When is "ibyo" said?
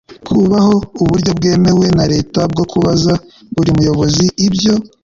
4.47-4.73